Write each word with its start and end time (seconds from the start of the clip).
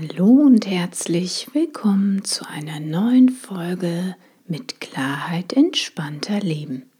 Hallo 0.00 0.46
und 0.46 0.66
herzlich 0.66 1.48
willkommen 1.52 2.24
zu 2.24 2.48
einer 2.48 2.80
neuen 2.80 3.28
Folge 3.28 4.16
mit 4.46 4.80
Klarheit 4.80 5.52
entspannter 5.52 6.40
Leben. 6.40 6.90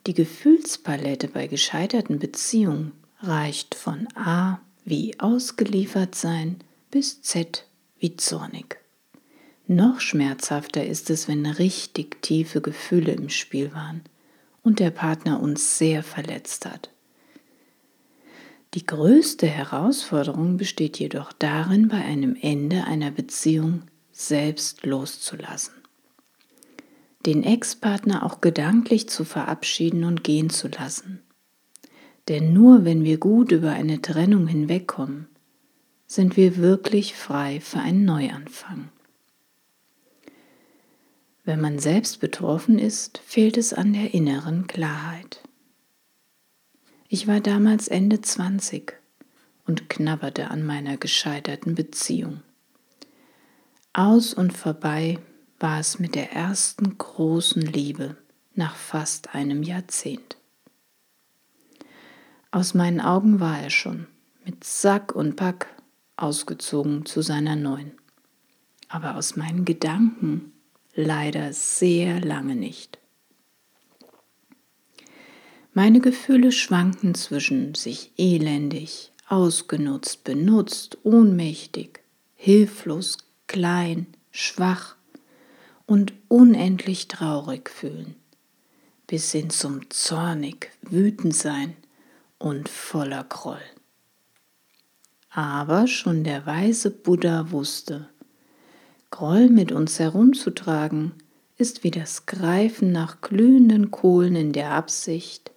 Die 0.08 0.14
Gefühlspalette 0.14 1.28
bei 1.28 1.48
gescheiterten 1.48 2.18
Beziehungen 2.18 2.94
reicht 3.22 3.76
von 3.76 4.08
A 4.16 4.60
wie 4.86 5.20
ausgeliefert 5.20 6.16
sein 6.16 6.58
bis 6.96 7.22
Z 7.22 7.68
wie 8.00 8.16
zornig. 8.16 8.78
Noch 9.68 10.00
schmerzhafter 10.00 10.86
ist 10.86 11.10
es, 11.10 11.28
wenn 11.28 11.46
richtig 11.46 12.22
tiefe 12.22 12.62
Gefühle 12.62 13.12
im 13.12 13.28
Spiel 13.28 13.74
waren 13.74 14.02
und 14.64 14.80
der 14.80 14.92
Partner 14.92 15.42
uns 15.42 15.78
sehr 15.78 16.04
verletzt 16.04 16.66
hat. 16.66 16.92
Die 18.76 18.86
größte 18.86 19.46
Herausforderung 19.46 20.56
besteht 20.56 20.98
jedoch 20.98 21.34
darin, 21.34 21.90
bei 21.90 21.98
einem 21.98 22.38
Ende 22.40 22.86
einer 22.86 23.12
Beziehung 23.12 23.82
selbst 24.14 24.86
loszulassen. 24.86 25.74
Den 27.26 27.44
Ex-Partner 27.44 28.26
auch 28.26 28.40
gedanklich 28.40 29.10
zu 29.10 29.26
verabschieden 29.26 30.06
und 30.06 30.24
gehen 30.24 30.50
zu 30.50 30.70
lassen. 30.70 31.22
Denn 32.30 32.54
nur 32.54 32.86
wenn 32.86 33.04
wir 33.04 33.18
gut 33.18 33.52
über 33.52 33.72
eine 33.72 34.02
Trennung 34.02 34.48
hinwegkommen, 34.48 35.28
sind 36.08 36.38
wir 36.38 36.58
wirklich 36.58 37.16
frei 37.16 37.60
für 37.60 37.80
einen 37.80 38.06
Neuanfang. 38.06 38.90
Wenn 41.44 41.62
man 41.62 41.78
selbst 41.78 42.20
betroffen 42.20 42.80
ist, 42.80 43.20
fehlt 43.20 43.58
es 43.58 43.74
an 43.74 43.94
der 43.94 44.14
inneren 44.14 44.68
Klarheit. 44.68 45.42
Ich 47.08 47.28
war 47.28 47.40
damals 47.40 47.88
Ende 47.88 48.22
20 48.22 48.94
und 49.66 49.90
knabberte 49.90 50.50
an 50.50 50.66
meiner 50.66 50.98
gescheiterten 50.98 51.76
Beziehung. 51.76 52.42
Aus 53.94 54.34
und 54.34 54.54
vorbei 54.54 55.20
war 55.60 55.80
es 55.80 56.00
mit 56.00 56.16
der 56.16 56.32
ersten 56.34 56.98
großen 56.98 57.62
Liebe 57.62 58.18
nach 58.54 58.76
fast 58.76 59.36
einem 59.36 59.64
Jahrzehnt. 59.64 60.38
Aus 62.52 62.74
meinen 62.74 63.02
Augen 63.02 63.40
war 63.40 63.60
er 63.60 63.70
schon 63.70 64.08
mit 64.46 64.64
Sack 64.64 65.14
und 65.14 65.36
Pack 65.36 65.75
ausgezogen 66.18 67.06
zu 67.06 67.22
seiner 67.22 67.56
neuen. 67.56 67.92
Aber 68.88 69.16
aus 69.16 69.36
meinen 69.36 69.66
Gedanken 69.66 70.54
leider 70.94 71.54
sehr 71.54 72.22
lange 72.22 72.56
nicht. 72.56 73.00
Meine 75.74 76.00
Gefühle 76.00 76.54
schwanken 76.54 77.16
zwischen 77.16 77.76
sich 77.76 78.14
elendig, 78.18 79.12
ausgenutzt, 79.28 80.24
benutzt, 80.24 80.98
ohnmächtig, 81.04 82.00
hilflos, 82.36 83.18
klein, 83.48 84.08
schwach 84.32 84.96
und 85.86 86.14
unendlich 86.30 87.10
traurig 87.10 87.70
fühlen, 87.70 88.16
bis 89.08 89.32
hin 89.34 89.50
zum 89.50 89.90
zornig, 89.90 90.72
wütend 90.82 91.36
sein 91.36 91.76
und 92.38 92.70
voller 92.70 93.26
Groll. 93.26 93.60
Aber 95.36 95.86
schon 95.88 96.24
der 96.24 96.46
weise 96.46 96.90
Buddha 96.90 97.52
wusste, 97.52 98.08
Groll 99.12 99.50
mit 99.50 99.74
uns 99.74 100.00
herumzutragen, 100.00 101.12
ist 101.58 101.84
wie 101.84 101.92
das 101.92 102.26
Greifen 102.26 102.94
nach 102.94 103.20
glühenden 103.20 103.92
Kohlen 103.92 104.38
in 104.38 104.54
der 104.54 104.72
Absicht, 104.72 105.52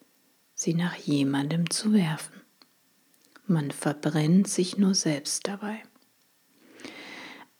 sie 0.52 0.74
nach 0.74 0.96
jemandem 0.96 1.70
zu 1.70 1.92
werfen. 1.92 2.40
Man 3.46 3.70
verbrennt 3.70 4.48
sich 4.48 4.78
nur 4.78 4.94
selbst 4.94 5.46
dabei. 5.46 5.80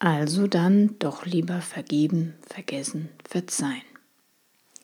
Also 0.01 0.49
dann 0.49 0.99
doch 0.99 1.25
lieber 1.25 1.61
vergeben, 1.61 2.35
vergessen, 2.41 3.11
verzeihen. 3.29 3.83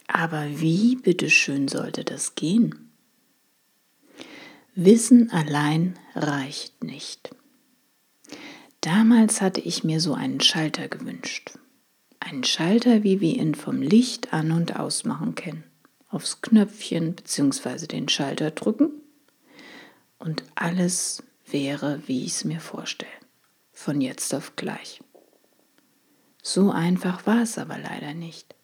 Aber 0.07 0.61
wie 0.61 0.95
bitteschön 0.95 1.67
sollte 1.67 2.05
das 2.05 2.37
gehen? 2.37 2.84
Wissen 4.77 5.31
allein 5.31 5.97
reicht 6.17 6.83
nicht. 6.83 7.31
Damals 8.81 9.41
hatte 9.41 9.61
ich 9.61 9.85
mir 9.85 10.01
so 10.01 10.15
einen 10.15 10.41
Schalter 10.41 10.89
gewünscht. 10.89 11.57
Einen 12.19 12.43
Schalter, 12.43 13.05
wie 13.05 13.21
wir 13.21 13.37
ihn 13.37 13.55
vom 13.55 13.83
Licht 13.83 14.33
an 14.33 14.51
und 14.51 14.75
ausmachen 14.75 15.37
kennen. 15.37 15.63
Aufs 16.09 16.41
Knöpfchen 16.41 17.15
bzw. 17.15 17.87
den 17.87 18.09
Schalter 18.09 18.51
drücken 18.51 18.91
und 20.19 20.43
alles 20.57 21.23
wäre, 21.47 22.03
wie 22.07 22.25
ich 22.25 22.33
es 22.33 22.45
mir 22.45 22.59
vorstelle. 22.59 23.13
Von 23.71 24.01
jetzt 24.01 24.35
auf 24.35 24.57
gleich. 24.57 25.01
So 26.43 26.73
einfach 26.73 27.29
war 27.29 27.43
es 27.43 27.59
aber 27.59 27.79
leider 27.79 28.13
nicht. 28.13 28.57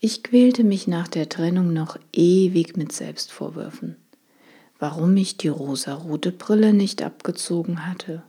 Ich 0.00 0.24
quälte 0.24 0.64
mich 0.64 0.88
nach 0.88 1.06
der 1.06 1.28
Trennung 1.28 1.72
noch 1.72 1.96
ewig 2.12 2.76
mit 2.76 2.90
Selbstvorwürfen 2.90 4.01
warum 4.82 5.16
ich 5.16 5.36
die 5.36 5.46
rosarote 5.46 6.32
Brille 6.32 6.72
nicht 6.72 7.02
abgezogen 7.02 7.86
hatte, 7.86 8.24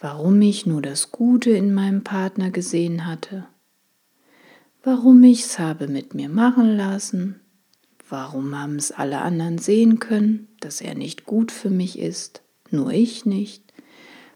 warum 0.00 0.42
ich 0.42 0.66
nur 0.66 0.82
das 0.82 1.12
Gute 1.12 1.50
in 1.50 1.72
meinem 1.72 2.02
Partner 2.02 2.50
gesehen 2.50 3.06
hatte, 3.06 3.46
warum 4.82 5.22
ich 5.22 5.44
es 5.44 5.60
habe 5.60 5.86
mit 5.86 6.12
mir 6.12 6.28
machen 6.28 6.76
lassen, 6.76 7.40
warum 8.08 8.58
haben 8.58 8.74
es 8.74 8.90
alle 8.90 9.20
anderen 9.20 9.58
sehen 9.58 10.00
können, 10.00 10.48
dass 10.58 10.80
er 10.80 10.96
nicht 10.96 11.24
gut 11.24 11.52
für 11.52 11.70
mich 11.70 12.00
ist, 12.00 12.42
nur 12.72 12.90
ich 12.90 13.24
nicht, 13.24 13.62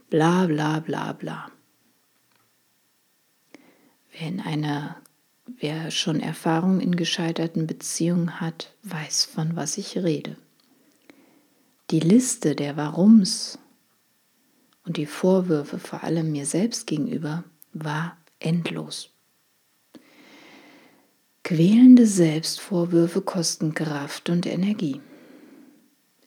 bla 0.08 0.46
bla 0.46 0.78
bla 0.78 1.14
bla. 1.14 1.50
Wer 4.12 4.28
in 4.28 4.40
einer 4.40 4.98
Wer 5.58 5.92
schon 5.92 6.18
Erfahrung 6.18 6.80
in 6.80 6.96
gescheiterten 6.96 7.68
Beziehungen 7.68 8.40
hat, 8.40 8.74
weiß, 8.82 9.24
von 9.24 9.54
was 9.54 9.78
ich 9.78 9.96
rede. 9.96 10.36
Die 11.92 12.00
Liste 12.00 12.56
der 12.56 12.76
Warums 12.76 13.60
und 14.84 14.96
die 14.96 15.06
Vorwürfe 15.06 15.78
vor 15.78 16.02
allem 16.02 16.32
mir 16.32 16.44
selbst 16.44 16.88
gegenüber 16.88 17.44
war 17.74 18.16
endlos. 18.40 19.10
Quälende 21.44 22.08
Selbstvorwürfe 22.08 23.20
kosten 23.20 23.72
Kraft 23.72 24.30
und 24.30 24.46
Energie. 24.46 25.00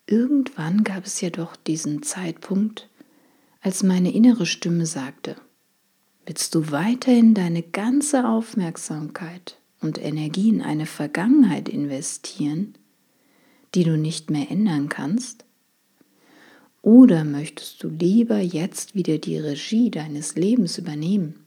Irgendwann 0.08 0.86
gab 0.86 1.06
es 1.06 1.20
jedoch 1.20 1.58
diesen 1.58 2.04
Zeitpunkt, 2.04 2.88
als 3.60 3.84
meine 3.84 4.14
innere 4.14 4.46
Stimme 4.46 4.86
sagte, 4.86 5.36
willst 6.26 6.56
du 6.56 6.72
weiterhin 6.72 7.34
deine 7.34 7.64
ganze 7.64 8.30
Aufmerksamkeit 8.30 9.60
und 9.82 10.02
Energie 10.02 10.48
in 10.48 10.62
eine 10.62 10.86
Vergangenheit 10.86 11.68
investieren, 11.68 12.76
die 13.76 13.84
du 13.84 13.98
nicht 13.98 14.30
mehr 14.30 14.50
ändern 14.50 14.88
kannst? 14.88 15.44
Oder 16.82 17.24
möchtest 17.24 17.84
du 17.84 17.90
lieber 17.90 18.40
jetzt 18.40 18.96
wieder 18.96 19.18
die 19.18 19.38
Regie 19.38 19.92
deines 19.92 20.36
Lebens 20.36 20.78
übernehmen 20.78 21.46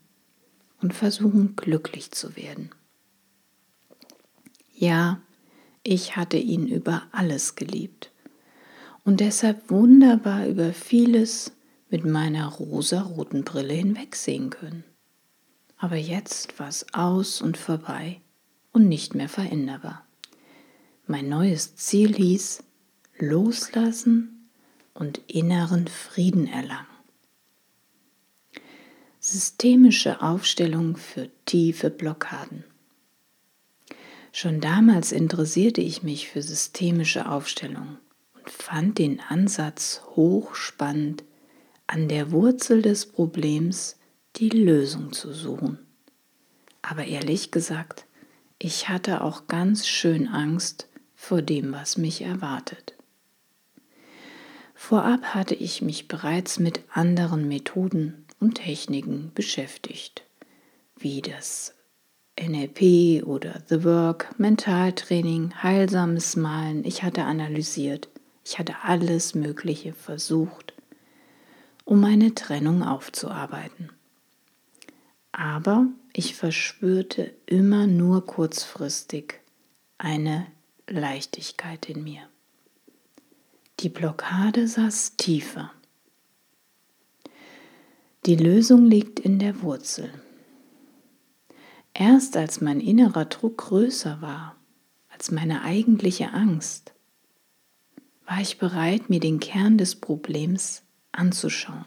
und 0.81 0.93
versuchen, 0.93 1.57
glücklich 1.57 2.11
zu 2.11 2.37
werden? 2.37 2.71
Ja, 4.75 5.21
ich 5.83 6.17
hatte 6.17 6.37
ihn 6.37 6.67
über 6.67 7.05
alles 7.13 7.55
geliebt 7.55 8.13
und 9.05 9.21
deshalb 9.21 9.71
wunderbar 9.71 10.47
über 10.47 10.73
vieles 10.73 11.53
mit 11.89 12.05
meiner 12.05 12.49
rosa-roten 12.49 13.45
Brille 13.45 13.75
hinwegsehen 13.75 14.51
können. 14.51 14.85
Aber 15.77 15.97
jetzt 15.97 16.59
war 16.59 16.69
es 16.69 16.87
aus 16.95 17.43
und 17.43 17.57
vorbei 17.57 18.21
und 18.73 18.89
nicht 18.89 19.15
mehr 19.15 19.29
veränderbar. 19.29 20.07
Mein 21.07 21.29
neues 21.29 21.75
Ziel 21.75 22.15
hieß 22.15 22.63
Loslassen 23.19 24.32
und 24.95 25.21
inneren 25.27 25.89
Frieden 25.89 26.47
erlangen. 26.47 26.87
Systemische 29.21 30.21
Aufstellung 30.21 30.97
für 30.97 31.31
tiefe 31.47 31.91
Blockaden. 31.91 32.65
Schon 34.33 34.61
damals 34.61 35.13
interessierte 35.13 35.81
ich 35.81 36.03
mich 36.03 36.29
für 36.29 36.43
systemische 36.43 37.31
Aufstellung 37.31 37.99
und 38.35 38.51
fand 38.51 38.99
den 38.99 39.21
Ansatz 39.21 40.03
hochspannend, 40.17 41.23
an 41.87 42.09
der 42.09 42.33
Wurzel 42.33 42.81
des 42.81 43.07
Problems 43.07 43.97
die 44.37 44.49
Lösung 44.49 45.13
zu 45.13 45.33
suchen. 45.33 45.79
Aber 46.81 47.05
ehrlich 47.05 47.51
gesagt, 47.51 48.07
ich 48.59 48.89
hatte 48.89 49.23
auch 49.23 49.47
ganz 49.47 49.87
schön 49.87 50.27
Angst 50.27 50.89
vor 51.15 51.43
dem, 51.43 51.73
was 51.73 51.99
mich 51.99 52.23
erwartet. 52.23 52.95
Vorab 54.85 55.27
hatte 55.27 55.55
ich 55.55 55.81
mich 55.81 56.09
bereits 56.09 56.59
mit 56.59 56.81
anderen 56.93 57.47
Methoden 57.47 58.27
und 58.41 58.57
Techniken 58.57 59.31
beschäftigt, 59.33 60.25
wie 60.97 61.23
das 61.23 61.77
NLP 62.37 63.25
oder 63.25 63.63
The 63.69 63.85
Work, 63.85 64.35
Mentaltraining, 64.41 65.55
heilsames 65.63 66.35
Malen. 66.35 66.85
Ich 66.85 67.05
hatte 67.05 67.23
analysiert, 67.23 68.09
ich 68.45 68.59
hatte 68.59 68.75
alles 68.83 69.37
Mögliche 69.37 69.93
versucht, 69.93 70.75
um 71.85 72.01
meine 72.01 72.35
Trennung 72.35 72.83
aufzuarbeiten. 72.83 73.93
Aber 75.31 75.87
ich 76.13 76.35
verspürte 76.35 77.33
immer 77.47 77.87
nur 77.87 78.27
kurzfristig 78.27 79.35
eine 79.97 80.49
Leichtigkeit 80.89 81.89
in 81.89 82.03
mir. 82.03 82.32
Die 83.83 83.89
Blockade 83.89 84.69
saß 84.69 85.17
tiefer. 85.17 85.73
Die 88.27 88.37
Lösung 88.37 88.87
liegt 88.87 89.19
in 89.19 89.41
der 89.41 89.63
Wurzel. 89.63 90.09
Erst 91.93 92.37
als 92.37 92.61
mein 92.61 92.79
innerer 92.79 93.25
Druck 93.25 93.59
größer 93.59 94.23
war 94.23 94.55
als 95.09 95.33
meine 95.33 95.63
eigentliche 95.63 96.33
Angst, 96.33 96.95
war 98.25 98.41
ich 98.41 98.59
bereit, 98.59 99.11
mir 99.11 99.19
den 99.19 99.41
Kern 99.41 99.79
des 99.79 99.97
Problems 99.97 100.85
anzuschauen 101.11 101.87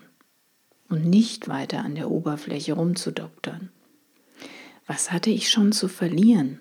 und 0.90 1.06
nicht 1.06 1.48
weiter 1.48 1.80
an 1.80 1.96
der 1.96 2.12
Oberfläche 2.12 2.74
rumzudoktern. 2.74 3.72
Was 4.86 5.14
hatte 5.14 5.30
ich 5.30 5.50
schon 5.50 5.72
zu 5.72 5.88
verlieren? 5.88 6.60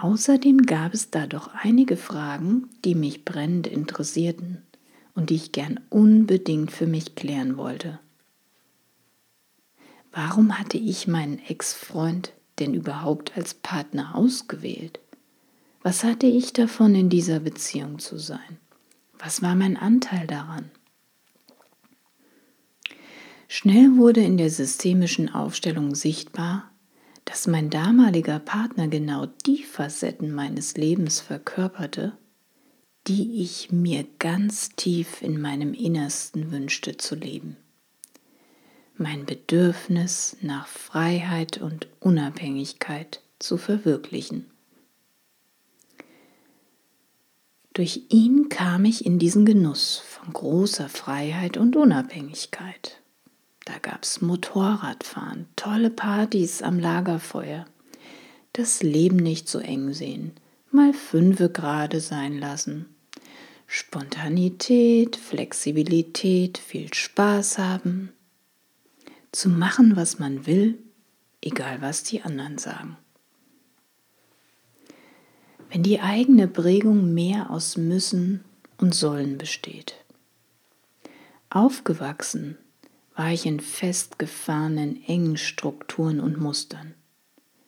Außerdem 0.00 0.62
gab 0.62 0.94
es 0.94 1.10
da 1.10 1.26
doch 1.26 1.50
einige 1.54 1.96
Fragen, 1.96 2.68
die 2.84 2.94
mich 2.94 3.24
brennend 3.24 3.66
interessierten 3.66 4.62
und 5.14 5.30
die 5.30 5.36
ich 5.36 5.52
gern 5.52 5.80
unbedingt 5.90 6.72
für 6.72 6.86
mich 6.86 7.14
klären 7.14 7.56
wollte. 7.56 8.00
Warum 10.10 10.58
hatte 10.58 10.78
ich 10.78 11.06
meinen 11.06 11.38
Ex-Freund 11.38 12.32
denn 12.58 12.74
überhaupt 12.74 13.36
als 13.36 13.54
Partner 13.54 14.14
ausgewählt? 14.14 15.00
Was 15.82 16.04
hatte 16.04 16.26
ich 16.26 16.52
davon, 16.52 16.94
in 16.94 17.08
dieser 17.08 17.40
Beziehung 17.40 17.98
zu 17.98 18.18
sein? 18.18 18.58
Was 19.18 19.42
war 19.42 19.54
mein 19.54 19.76
Anteil 19.76 20.26
daran? 20.26 20.70
Schnell 23.48 23.96
wurde 23.96 24.22
in 24.22 24.36
der 24.36 24.50
systemischen 24.50 25.32
Aufstellung 25.32 25.94
sichtbar, 25.94 26.70
dass 27.24 27.46
mein 27.46 27.70
damaliger 27.70 28.38
Partner 28.38 28.88
genau 28.88 29.26
die 29.46 29.62
Facetten 29.62 30.32
meines 30.32 30.76
Lebens 30.76 31.20
verkörperte, 31.20 32.16
die 33.06 33.42
ich 33.42 33.70
mir 33.70 34.06
ganz 34.18 34.70
tief 34.70 35.22
in 35.22 35.40
meinem 35.40 35.74
Innersten 35.74 36.50
wünschte 36.50 36.96
zu 36.96 37.14
leben. 37.14 37.56
Mein 38.96 39.26
Bedürfnis 39.26 40.36
nach 40.40 40.66
Freiheit 40.66 41.58
und 41.58 41.88
Unabhängigkeit 42.00 43.20
zu 43.38 43.56
verwirklichen. 43.56 44.46
Durch 47.72 48.02
ihn 48.08 48.48
kam 48.48 48.84
ich 48.84 49.04
in 49.04 49.18
diesen 49.18 49.44
Genuss 49.44 49.98
von 49.98 50.32
großer 50.32 50.88
Freiheit 50.88 51.56
und 51.56 51.74
Unabhängigkeit. 51.74 53.02
Da 53.64 53.78
gab 53.78 54.02
es 54.02 54.20
Motorradfahren, 54.20 55.46
tolle 55.56 55.90
Partys 55.90 56.62
am 56.62 56.78
Lagerfeuer, 56.78 57.66
das 58.52 58.82
Leben 58.82 59.16
nicht 59.16 59.48
so 59.48 59.58
eng 59.58 59.92
sehen, 59.92 60.32
mal 60.70 60.92
fünfe 60.92 61.48
gerade 61.48 62.00
sein 62.00 62.38
lassen 62.38 62.94
Spontanität, 63.66 65.16
Flexibilität, 65.16 66.58
viel 66.58 66.92
Spaß 66.92 67.58
haben, 67.58 68.12
zu 69.32 69.48
machen, 69.48 69.96
was 69.96 70.18
man 70.18 70.46
will, 70.46 70.78
egal 71.40 71.80
was 71.80 72.04
die 72.04 72.22
anderen 72.22 72.58
sagen. 72.58 72.96
Wenn 75.70 75.82
die 75.82 76.00
eigene 76.00 76.46
Prägung 76.46 77.14
mehr 77.14 77.50
aus 77.50 77.76
müssen 77.76 78.44
und 78.76 78.94
sollen 78.94 79.38
besteht. 79.38 79.96
Aufgewachsen 81.50 82.58
war 83.14 83.32
ich 83.32 83.46
in 83.46 83.60
festgefahrenen, 83.60 85.02
engen 85.04 85.36
Strukturen 85.36 86.20
und 86.20 86.40
Mustern, 86.40 86.94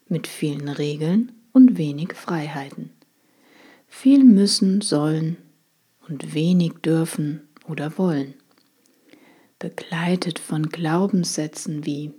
mit 0.09 0.27
vielen 0.27 0.69
Regeln 0.69 1.33
und 1.53 1.79
wenig 1.79 2.15
Freiheiten. 2.15 2.91
Viel 3.87 4.25
müssen, 4.25 4.81
sollen 4.81 5.37
und 6.09 6.35
wenig 6.35 6.75
dürfen 6.85 7.49
oder 7.69 7.97
wollen. 7.99 8.35
Begleitet 9.59 10.39
von 10.39 10.69
Glaubenssätzen 10.69 11.87
wie 11.87 12.13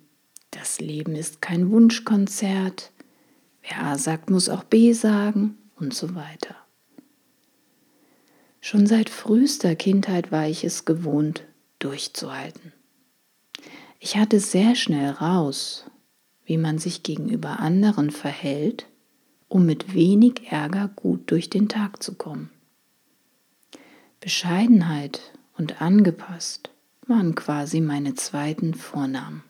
das 0.51 0.79
Leben 0.79 1.15
ist 1.15 1.41
kein 1.41 1.69
Wunschkonzert, 1.69 2.91
wer 3.62 3.83
A 3.83 3.97
sagt, 3.97 4.29
muss 4.29 4.50
auch 4.50 4.63
B 4.63 4.94
sagen 4.94 5.57
und 5.75 5.94
so 5.94 6.15
weiter. 6.15 6.56
Schon 8.62 8.88
seit 8.88 9.09
frühester 9.09 9.75
Kindheit 9.75 10.31
war 10.31 10.47
ich 10.47 10.63
es 10.63 10.85
gewohnt, 10.85 11.44
durchzuhalten. 11.79 12.74
Ich 14.00 14.18
hatte 14.18 14.40
sehr 14.40 14.76
schnell 14.76 15.10
raus, 15.10 15.86
wie 16.46 16.58
man 16.58 16.78
sich 16.78 17.04
gegenüber 17.04 17.60
anderen 17.60 18.12
verhält, 18.12 18.88
um 19.50 19.66
mit 19.66 19.94
wenig 19.94 20.52
Ärger 20.52 20.90
gut 20.96 21.32
durch 21.32 21.50
den 21.50 21.68
Tag 21.68 22.04
zu 22.04 22.16
kommen. 22.16 22.50
Bescheidenheit 24.20 25.22
und 25.58 25.82
angepasst 25.82 26.70
waren 27.08 27.36
quasi 27.36 27.82
meine 27.82 28.16
zweiten 28.16 28.74
Vornamen. 28.74 29.44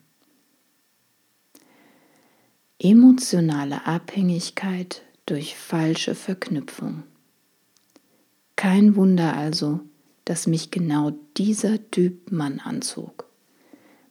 Emotionale 2.80 3.88
Abhängigkeit 3.88 5.02
durch 5.26 5.58
falsche 5.58 6.14
Verknüpfung. 6.14 7.04
Kein 8.56 8.96
Wunder 8.96 9.36
also, 9.36 9.82
dass 10.26 10.48
mich 10.48 10.72
genau 10.72 11.12
dieser 11.38 11.90
Typ 11.90 12.32
Mann 12.32 12.60
anzog. 12.60 13.28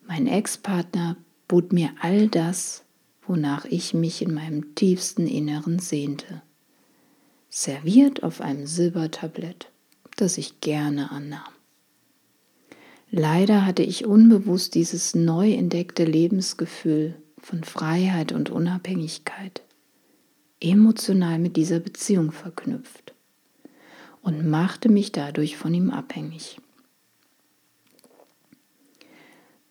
Mein 0.07 0.27
Ex-Partner 0.27 1.17
bot 1.49 1.73
mir 1.73 1.91
all 2.01 2.29
das, 2.29 2.85
wonach 3.27 3.65
ich 3.65 3.95
mich 3.95 4.23
in 4.23 4.35
meinem 4.35 4.75
tiefsten 4.75 5.27
Inneren 5.27 5.79
sehnte, 5.79 6.43
serviert 7.49 8.23
auf 8.23 8.41
einem 8.41 8.67
Silbertablett 8.67 9.71
das 10.17 10.39
ich 10.39 10.61
gerne 10.61 11.11
annahm. 11.11 11.53
Leider 13.11 13.65
hatte 13.65 13.83
ich 13.83 14.05
unbewusst 14.05 14.75
dieses 14.75 15.15
neu 15.15 15.53
entdeckte 15.53 16.05
Lebensgefühl 16.05 17.15
von 17.39 17.63
Freiheit 17.63 18.33
und 18.33 18.51
Unabhängigkeit 18.51 19.63
emotional 20.61 21.39
mit 21.39 21.57
dieser 21.57 21.79
Beziehung 21.79 22.33
verknüpft 22.33 23.15
und 24.23 24.49
machte 24.49 24.89
mich 24.89 25.13
dadurch 25.13 25.57
von 25.57 25.73
ihm 25.73 25.91
abhängig. 25.91 26.59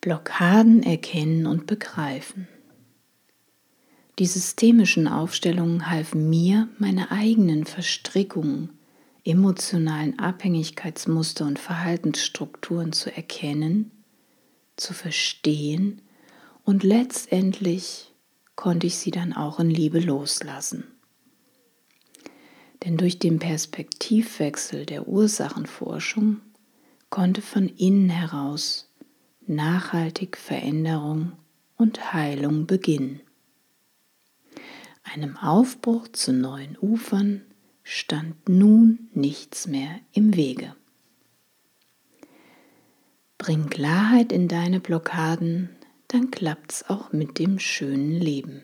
Blockaden 0.05 0.83
erkennen 0.83 1.47
und 1.47 1.65
begreifen. 1.65 2.47
Die 4.19 4.27
systemischen 4.27 5.07
Aufstellungen 5.07 5.89
halfen 5.89 6.29
mir, 6.29 6.69
meine 6.77 7.09
eigenen 7.09 7.65
Verstrickungen 7.65 8.69
emotionalen 9.23 10.19
Abhängigkeitsmuster 10.19 11.47
und 11.47 11.57
Verhaltensstrukturen 11.57 12.91
zu 12.93 13.11
erkennen, 13.15 13.89
zu 14.75 14.93
verstehen 14.93 16.03
und 16.63 16.83
letztendlich 16.83 18.13
konnte 18.55 18.85
ich 18.85 18.97
sie 18.97 19.09
dann 19.09 19.33
auch 19.33 19.59
in 19.59 19.71
Liebe 19.71 19.99
loslassen. 19.99 20.83
Denn 22.83 22.97
durch 22.97 23.17
den 23.17 23.39
Perspektivwechsel 23.39 24.85
der 24.85 25.07
Ursachenforschung 25.07 26.41
konnte 27.09 27.41
von 27.41 27.69
innen 27.69 28.09
heraus 28.09 28.91
nachhaltig 29.47 30.37
Veränderung 30.37 31.33
und 31.77 32.13
Heilung 32.13 32.65
beginnen. 32.65 33.21
Einem 35.03 35.37
Aufbruch 35.37 36.07
zu 36.09 36.33
neuen 36.33 36.77
Ufern 36.81 37.41
stand 37.83 38.49
nun 38.49 39.09
nichts 39.13 39.67
mehr 39.67 39.99
im 40.11 40.35
Wege. 40.35 40.75
Bring 43.37 43.69
Klarheit 43.69 44.31
in 44.31 44.47
deine 44.47 44.79
Blockaden, 44.79 45.69
dann 46.07 46.31
klappt's 46.31 46.89
auch 46.89 47.11
mit 47.13 47.37
dem 47.37 47.59
schönen 47.59 48.19
Leben. 48.19 48.63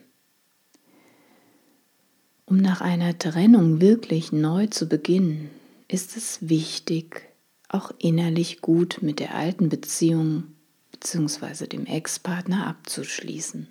Um 2.44 2.56
nach 2.56 2.80
einer 2.80 3.16
Trennung 3.18 3.80
wirklich 3.80 4.32
neu 4.32 4.66
zu 4.66 4.88
beginnen, 4.88 5.50
ist 5.88 6.16
es 6.16 6.48
wichtig, 6.48 7.28
auch 7.68 7.92
innerlich 7.98 8.60
gut 8.60 8.98
mit 9.02 9.20
der 9.20 9.34
alten 9.34 9.68
Beziehung 9.68 10.54
bzw. 11.02 11.66
dem 11.66 11.86
Ex-Partner 11.86 12.66
abzuschließen. 12.66 13.68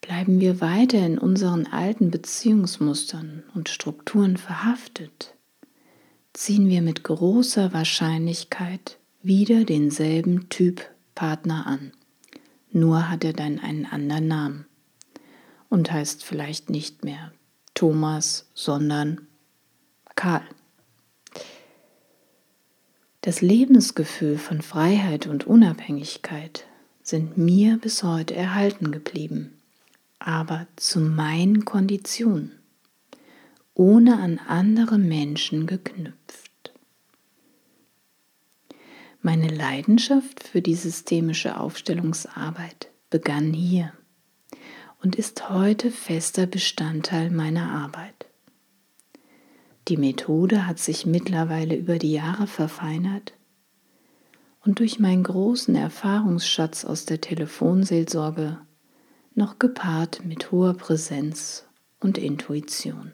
Bleiben 0.00 0.40
wir 0.40 0.60
weiter 0.60 1.04
in 1.04 1.18
unseren 1.18 1.66
alten 1.66 2.10
Beziehungsmustern 2.10 3.42
und 3.54 3.68
Strukturen 3.68 4.36
verhaftet, 4.36 5.34
ziehen 6.32 6.68
wir 6.68 6.80
mit 6.82 7.04
großer 7.04 7.72
Wahrscheinlichkeit 7.72 8.98
wieder 9.22 9.64
denselben 9.64 10.48
Typ 10.48 10.88
Partner 11.14 11.66
an. 11.66 11.92
Nur 12.70 13.10
hat 13.10 13.24
er 13.24 13.32
dann 13.32 13.58
einen 13.58 13.86
anderen 13.86 14.28
Namen 14.28 14.66
und 15.68 15.90
heißt 15.90 16.24
vielleicht 16.24 16.70
nicht 16.70 17.04
mehr 17.04 17.32
Thomas, 17.74 18.48
sondern 18.54 19.26
Karl. 20.14 20.42
Das 23.28 23.42
Lebensgefühl 23.42 24.38
von 24.38 24.62
Freiheit 24.62 25.26
und 25.26 25.46
Unabhängigkeit 25.46 26.66
sind 27.02 27.36
mir 27.36 27.76
bis 27.76 28.02
heute 28.02 28.34
erhalten 28.34 28.90
geblieben, 28.90 29.58
aber 30.18 30.66
zu 30.76 30.98
meinen 30.98 31.66
Konditionen, 31.66 32.58
ohne 33.74 34.18
an 34.18 34.40
andere 34.48 34.96
Menschen 34.96 35.66
geknüpft. 35.66 36.72
Meine 39.20 39.48
Leidenschaft 39.48 40.42
für 40.42 40.62
die 40.62 40.74
systemische 40.74 41.60
Aufstellungsarbeit 41.60 42.90
begann 43.10 43.52
hier 43.52 43.92
und 45.02 45.16
ist 45.16 45.50
heute 45.50 45.90
fester 45.90 46.46
Bestandteil 46.46 47.28
meiner 47.28 47.72
Arbeit. 47.72 48.17
Die 49.88 49.96
Methode 49.96 50.66
hat 50.66 50.78
sich 50.78 51.06
mittlerweile 51.06 51.74
über 51.74 51.98
die 51.98 52.12
Jahre 52.12 52.46
verfeinert 52.46 53.32
und 54.62 54.80
durch 54.80 54.98
meinen 54.98 55.22
großen 55.22 55.74
Erfahrungsschatz 55.74 56.84
aus 56.84 57.06
der 57.06 57.22
Telefonseelsorge 57.22 58.58
noch 59.34 59.58
gepaart 59.58 60.26
mit 60.26 60.52
hoher 60.52 60.74
Präsenz 60.74 61.64
und 62.00 62.18
Intuition. 62.18 63.12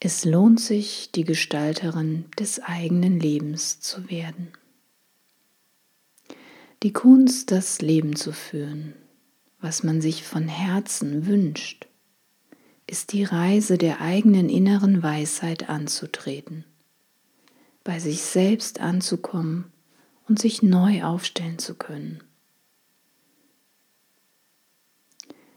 Es 0.00 0.24
lohnt 0.24 0.60
sich, 0.60 1.10
die 1.12 1.24
Gestalterin 1.24 2.26
des 2.38 2.62
eigenen 2.62 3.18
Lebens 3.20 3.80
zu 3.80 4.08
werden. 4.08 4.48
Die 6.84 6.92
Kunst, 6.92 7.50
das 7.50 7.82
Leben 7.82 8.14
zu 8.14 8.32
führen, 8.32 8.94
was 9.60 9.82
man 9.82 10.00
sich 10.00 10.22
von 10.22 10.46
Herzen 10.46 11.26
wünscht, 11.26 11.87
ist 12.88 13.12
die 13.12 13.22
Reise 13.22 13.76
der 13.76 14.00
eigenen 14.00 14.48
inneren 14.48 15.02
Weisheit 15.02 15.68
anzutreten, 15.68 16.64
bei 17.84 17.98
sich 17.98 18.22
selbst 18.22 18.80
anzukommen 18.80 19.70
und 20.26 20.38
sich 20.38 20.62
neu 20.62 21.04
aufstellen 21.04 21.58
zu 21.58 21.74
können. 21.74 22.22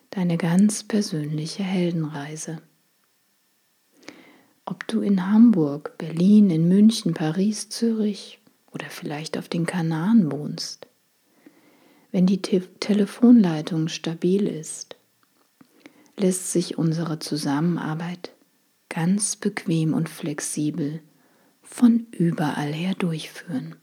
Deine 0.09 0.37
ganz 0.37 0.83
persönliche 0.83 1.63
Heldenreise. 1.63 2.61
Ob 4.65 4.85
du 4.87 4.99
in 4.99 5.31
Hamburg, 5.31 5.97
Berlin, 5.97 6.49
in 6.49 6.67
München, 6.67 7.13
Paris, 7.13 7.69
Zürich 7.69 8.39
oder 8.71 8.87
vielleicht 8.89 9.37
auf 9.37 9.47
den 9.47 9.65
Kanaren 9.65 10.29
wohnst, 10.31 10.87
wenn 12.11 12.25
die 12.25 12.41
Te 12.41 12.59
Telefonleitung 12.81 13.87
stabil 13.87 14.47
ist, 14.47 14.97
lässt 16.21 16.51
sich 16.51 16.77
unsere 16.77 17.19
Zusammenarbeit 17.19 18.31
ganz 18.89 19.35
bequem 19.35 19.93
und 19.93 20.07
flexibel 20.07 21.01
von 21.61 22.05
überall 22.11 22.71
her 22.71 22.93
durchführen. 22.93 23.75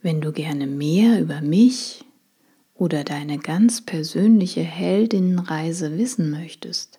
Wenn 0.00 0.20
du 0.20 0.32
gerne 0.32 0.66
mehr 0.66 1.20
über 1.20 1.40
mich 1.40 2.04
oder 2.74 3.04
deine 3.04 3.38
ganz 3.38 3.84
persönliche 3.84 4.62
Heldinnenreise 4.62 5.98
wissen 5.98 6.30
möchtest, 6.30 6.98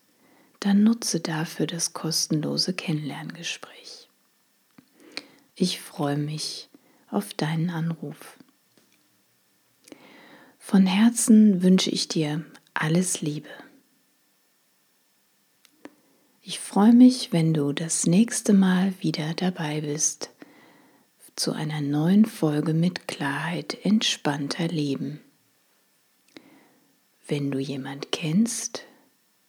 dann 0.60 0.84
nutze 0.84 1.20
dafür 1.20 1.68
das 1.68 1.94
kostenlose 1.94 2.74
Kennenlerngespräch. 2.74 4.10
Ich 5.56 5.82
freue 5.82 6.18
mich 6.18 6.70
auf 7.10 7.34
deinen 7.34 7.70
Anruf. 7.70 8.38
Von 10.66 10.86
Herzen 10.88 11.62
wünsche 11.62 11.92
ich 11.92 12.08
dir 12.08 12.46
alles 12.74 13.22
Liebe. 13.22 13.50
Ich 16.42 16.58
freue 16.58 16.94
mich, 16.94 17.34
wenn 17.34 17.54
du 17.54 17.74
das 17.74 18.08
nächste 18.08 18.54
Mal 18.54 18.94
wieder 19.02 19.34
dabei 19.36 19.82
bist 19.82 20.32
zu 21.36 21.52
einer 21.52 21.82
neuen 21.82 22.26
Folge 22.26 22.74
mit 22.74 23.10
Klarheit 23.10 23.78
entspannter 23.84 24.70
Leben. 24.70 25.20
Wenn 27.28 27.52
du 27.52 27.60
jemand 27.60 28.14
kennst, 28.14 28.86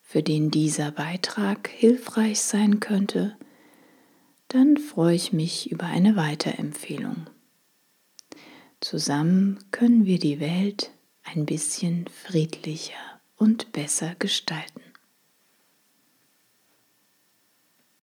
für 0.03 0.23
den 0.23 0.51
dieser 0.51 0.91
Beitrag 0.91 1.69
hilfreich 1.69 2.41
sein 2.41 2.81
könnte, 2.81 3.37
dann 4.49 4.77
freue 4.77 5.15
ich 5.15 5.33
mich 5.33 5.71
über 5.71 5.87
eine 5.87 6.17
Weiterempfehlung. 6.17 7.31
Zusammen 8.81 9.61
können 9.71 10.07
wir 10.07 10.19
die 10.19 10.41
Welt 10.41 10.91
ein 11.25 11.47
bisschen 11.47 12.07
friedlicher 12.09 13.21
und 13.37 13.73
besser 13.73 14.15
gestalten. 14.19 14.83